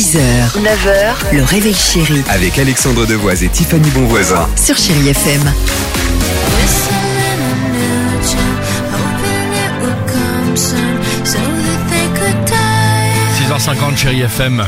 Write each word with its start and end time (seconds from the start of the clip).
6h, 0.00 0.18
9h, 0.56 1.34
le 1.36 1.42
réveil 1.42 1.74
chéri 1.74 2.22
Avec 2.30 2.58
Alexandre 2.58 3.04
Devoise 3.04 3.42
et 3.44 3.48
Tiffany 3.48 3.86
Bonvoisin. 3.90 4.48
sur 4.56 4.74
Chérie 4.74 5.10
FM. 5.10 5.42
Whistling 6.56 6.96
a 7.42 7.68
new 7.68 8.22
tune, 8.26 8.40
hoping 8.94 9.52
it 9.52 9.82
would 9.82 10.06
come 10.10 10.56
soon, 10.56 11.02
so 11.22 11.36
that 11.36 11.90
they 11.90 12.08
could 12.18 12.46
die. 12.46 13.12
6h50 13.58 13.96
chérie 13.98 14.22
FM. 14.22 14.64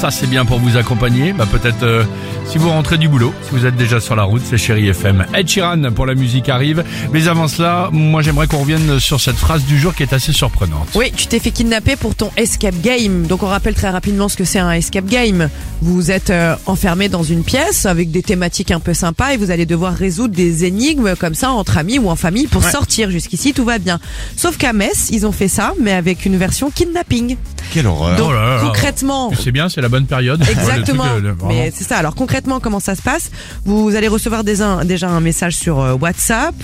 Ça 0.00 0.10
c'est 0.10 0.30
bien 0.30 0.46
pour 0.46 0.58
vous 0.58 0.78
accompagner. 0.78 1.34
Bah 1.34 1.44
peut-être 1.44 1.82
euh, 1.82 2.04
si 2.46 2.56
vous 2.56 2.70
rentrez 2.70 2.96
du 2.96 3.06
boulot, 3.06 3.34
si 3.42 3.50
vous 3.50 3.66
êtes 3.66 3.76
déjà 3.76 4.00
sur 4.00 4.16
la 4.16 4.22
route, 4.22 4.40
c'est 4.42 4.56
chérie 4.56 4.88
FM. 4.88 5.26
Ed 5.34 5.46
Sheeran 5.46 5.92
pour 5.94 6.06
la 6.06 6.14
musique 6.14 6.48
arrive. 6.48 6.82
Mais 7.12 7.28
avant 7.28 7.48
cela, 7.48 7.90
moi 7.92 8.22
j'aimerais 8.22 8.46
qu'on 8.46 8.60
revienne 8.60 8.98
sur 8.98 9.20
cette 9.20 9.36
phrase 9.36 9.62
du 9.64 9.78
jour 9.78 9.94
qui 9.94 10.02
est 10.02 10.14
assez 10.14 10.32
surprenante. 10.32 10.88
Oui, 10.94 11.12
tu 11.14 11.26
t'es 11.26 11.38
fait 11.38 11.50
kidnapper 11.50 11.96
pour 11.96 12.14
ton 12.14 12.30
escape 12.38 12.80
game. 12.80 13.26
Donc 13.26 13.42
on 13.42 13.46
rappelle 13.46 13.74
très 13.74 13.90
rapidement 13.90 14.30
ce 14.30 14.38
que 14.38 14.44
c'est 14.44 14.58
un 14.58 14.72
escape 14.72 15.04
game. 15.04 15.50
Vous 15.82 16.10
êtes 16.10 16.30
euh, 16.30 16.56
enfermé 16.64 17.10
dans 17.10 17.22
une 17.22 17.44
pièce 17.44 17.84
avec 17.84 18.10
des 18.10 18.22
thématiques 18.22 18.70
un 18.70 18.80
peu 18.80 18.94
sympas 18.94 19.34
et 19.34 19.36
vous 19.36 19.50
allez 19.50 19.66
devoir 19.66 19.92
résoudre 19.92 20.34
des 20.34 20.64
énigmes 20.64 21.14
comme 21.14 21.34
ça 21.34 21.50
entre 21.50 21.76
amis 21.76 21.98
ou 21.98 22.08
en 22.08 22.16
famille 22.16 22.46
pour 22.46 22.64
sortir. 22.64 23.10
Jusqu'ici 23.10 23.52
tout 23.52 23.66
va 23.66 23.78
bien. 23.78 24.00
Sauf 24.34 24.56
qu'à 24.56 24.72
Metz, 24.72 25.10
ils 25.12 25.26
ont 25.26 25.32
fait 25.32 25.48
ça 25.48 25.74
mais 25.78 25.92
avec 25.92 26.24
une 26.24 26.38
version 26.38 26.70
kidnapping. 26.70 27.36
Quelle 27.72 27.86
horreur. 27.86 28.16
Donc 28.16 28.28
Oh 28.30 28.32
là 28.32 28.42
là 28.44 28.56
là. 28.56 28.62
concrètement, 28.62 29.32
C'est 29.42 29.52
bien, 29.52 29.68
c'est 29.68 29.80
la 29.80 29.88
bonne 29.88 30.06
période. 30.06 30.42
Exactement. 30.48 31.04
Ouais, 31.04 31.10
truc, 31.20 31.24
euh, 31.26 31.46
Mais 31.48 31.72
c'est 31.74 31.84
ça. 31.84 31.96
Alors 31.96 32.14
concrètement, 32.14 32.60
comment 32.60 32.80
ça 32.80 32.94
se 32.94 33.02
passe? 33.02 33.30
Vous 33.64 33.94
allez 33.96 34.08
recevoir 34.08 34.44
des 34.44 34.62
un- 34.62 34.84
déjà 34.84 35.08
un 35.08 35.20
message 35.20 35.56
sur 35.56 35.80
euh, 35.80 35.94
WhatsApp. 35.94 36.54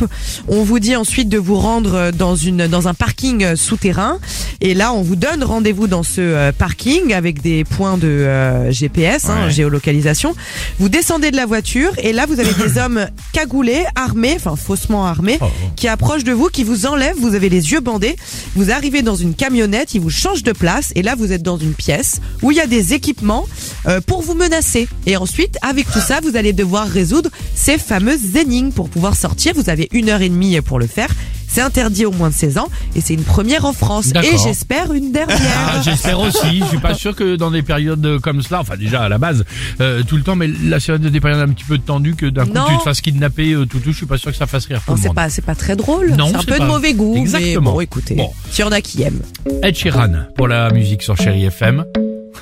On 0.48 0.62
vous 0.62 0.78
dit 0.78 0.96
ensuite 0.96 1.28
de 1.28 1.38
vous 1.38 1.56
rendre 1.56 1.94
euh, 1.94 2.12
dans 2.12 2.36
une 2.36 2.66
dans 2.66 2.88
un 2.88 2.94
parking 2.94 3.56
souterrain. 3.56 4.18
Et 4.60 4.74
là, 4.74 4.92
on 4.92 5.02
vous 5.02 5.16
donne 5.16 5.44
rendez-vous 5.44 5.86
dans 5.86 6.02
ce 6.02 6.50
parking 6.52 7.12
avec 7.12 7.42
des 7.42 7.64
points 7.64 7.98
de 7.98 8.06
euh, 8.08 8.70
GPS, 8.72 9.28
hein, 9.28 9.48
géolocalisation. 9.50 10.34
Vous 10.78 10.88
descendez 10.88 11.30
de 11.30 11.36
la 11.36 11.46
voiture 11.46 11.92
et 11.98 12.12
là, 12.12 12.26
vous 12.26 12.40
avez 12.40 12.52
des 12.54 12.78
hommes 12.78 13.06
cagoulés, 13.32 13.84
armés, 13.94 14.34
enfin 14.36 14.56
faussement 14.56 15.06
armés, 15.06 15.38
Oh. 15.40 15.46
qui 15.76 15.86
approchent 15.88 16.24
de 16.24 16.32
vous, 16.32 16.48
qui 16.48 16.64
vous 16.64 16.86
enlèvent. 16.86 17.16
Vous 17.20 17.34
avez 17.34 17.48
les 17.50 17.72
yeux 17.72 17.80
bandés. 17.80 18.16
Vous 18.54 18.70
arrivez 18.70 19.02
dans 19.02 19.16
une 19.16 19.34
camionnette, 19.34 19.94
ils 19.94 20.00
vous 20.00 20.10
changent 20.10 20.42
de 20.42 20.52
place 20.52 20.92
et 20.96 21.02
là, 21.02 21.14
vous 21.14 21.30
êtes 21.30 21.42
dans 21.42 21.58
une 21.58 21.74
pièce 21.74 22.22
où 22.42 22.50
il 22.50 22.56
y 22.56 22.60
a 22.60 22.66
des 22.66 22.94
équipements 22.94 23.46
euh, 23.86 24.00
pour 24.00 24.22
vous 24.22 24.32
menacer. 24.32 24.88
Et 25.04 25.18
ensuite, 25.18 25.58
avec 25.60 25.84
tout 25.92 26.00
ça, 26.00 26.20
vous 26.22 26.36
allez 26.36 26.54
devoir 26.54 26.88
résoudre 26.88 27.28
ces 27.54 27.76
fameuses 27.76 28.34
énigmes 28.34 28.72
pour 28.72 28.88
pouvoir 28.88 29.14
sortir. 29.14 29.52
Vous 29.54 29.68
avez 29.68 29.88
une 29.92 30.08
heure 30.08 30.22
et 30.22 30.30
demie 30.30 30.58
pour 30.62 30.78
le 30.78 30.86
faire. 30.86 31.10
C'est 31.48 31.60
interdit 31.60 32.04
au 32.04 32.10
moins 32.12 32.28
de 32.30 32.34
16 32.34 32.58
ans 32.58 32.68
et 32.94 33.00
c'est 33.00 33.14
une 33.14 33.22
première 33.22 33.64
en 33.64 33.72
France. 33.72 34.10
Et 34.14 34.36
j'espère 34.42 34.92
une 34.92 35.12
dernière. 35.12 35.38
Ah, 35.56 35.80
J'espère 35.82 36.20
aussi. 36.20 36.60
Je 36.60 36.64
suis 36.66 36.78
pas 36.78 36.94
sûr 36.94 37.14
que 37.16 37.36
dans 37.36 37.50
des 37.50 37.62
périodes 37.62 38.18
comme 38.20 38.42
cela, 38.42 38.60
enfin 38.60 38.76
déjà 38.76 39.02
à 39.02 39.08
la 39.08 39.18
base 39.18 39.44
euh, 39.80 40.02
tout 40.06 40.16
le 40.16 40.22
temps, 40.22 40.36
mais 40.36 40.48
là 40.48 40.80
c'est 40.80 40.98
des 40.98 41.20
périodes 41.20 41.40
un 41.48 41.52
petit 41.52 41.64
peu 41.64 41.78
tendues 41.78 42.14
que 42.14 42.26
d'un 42.26 42.44
coup 42.46 42.52
Non. 42.54 42.64
tu 42.70 42.78
te 42.78 42.82
fasses 42.82 43.00
kidnapper 43.00 43.52
euh, 43.52 43.64
tout 43.66 43.78
tout. 43.78 43.92
Je 43.92 43.96
suis 43.96 44.06
pas 44.06 44.18
sûr 44.18 44.30
que 44.32 44.36
ça 44.36 44.46
fasse 44.46 44.66
rire 44.66 44.80
tout 44.84 44.90
Non, 44.90 44.96
le 44.96 45.00
c'est 45.02 45.08
monde. 45.08 45.16
pas, 45.16 45.30
c'est 45.30 45.44
pas 45.44 45.54
très 45.54 45.76
drôle. 45.76 46.12
Non, 46.16 46.28
c'est 46.28 46.36
un 46.36 46.40
c'est 46.40 46.46
peu 46.46 46.56
pas. 46.58 46.64
de 46.64 46.68
mauvais 46.68 46.92
goût. 46.94 47.14
Mais 47.14 47.20
Exactement. 47.20 47.72
bon, 47.72 47.80
écoutez, 47.80 48.14
Bon. 48.16 48.30
s'il 48.50 48.64
y 48.64 48.68
en 48.68 48.72
a 48.72 48.80
qui 48.80 49.02
aiment. 49.02 49.22
Ed 49.62 49.76
Sheeran 49.76 50.12
pour 50.36 50.48
la 50.48 50.70
musique 50.70 51.02
sur 51.02 51.16
Chéri 51.16 51.44
FM. 51.46 51.84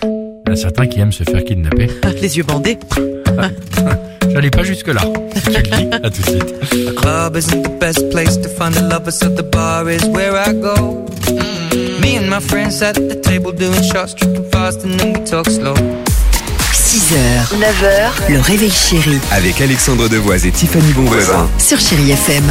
Il 0.03 0.51
y 0.51 0.53
a 0.53 0.57
certains 0.57 0.87
qui 0.87 1.01
aiment 1.01 1.13
se 1.13 1.25
faire 1.25 1.45
kidnapper. 1.45 1.89
Les 2.23 2.37
yeux 2.37 2.45
bandés. 2.45 2.79
J'allais 4.35 4.51
pas 4.51 4.65
jusque 4.65 4.89
là. 4.89 5.01
À 6.03 6.11
tout 6.11 6.23
de 6.23 6.27
suite. 6.27 6.61
The 6.71 6.95
club 6.97 7.37
isn't 7.37 7.63
the 7.63 7.79
best 7.79 8.11
place 8.11 8.37
to 8.37 8.49
find 8.49 8.75
the 8.75 8.83
lovers, 8.83 9.13
so 9.17 9.29
the 9.29 9.43
bar 9.45 9.89
is 9.89 10.05
where 10.09 10.35
I 10.37 10.53
go. 10.53 11.07
Me 12.01 12.17
and 12.19 12.29
my 12.29 12.41
friends 12.41 12.83
at 12.83 12.95
the 12.95 13.15
table 13.21 13.53
doing 13.53 13.81
shots, 13.83 14.15
tripping 14.15 14.45
fast, 14.51 14.83
and 14.85 14.99
then 14.99 15.13
we 15.15 15.25
talk 15.25 15.47
slow. 15.49 15.75
6h, 16.73 17.55
9h, 17.59 18.33
le 18.33 18.41
réveil 18.41 18.71
chéri 18.71 19.19
Avec 19.33 19.61
Alexandre 19.61 20.09
Devoise 20.09 20.45
et 20.47 20.51
Tiffany 20.51 20.93
Bonvoisin. 20.93 21.49
sur 21.59 21.79
Chérie 21.79 22.11
FM. 22.11 22.45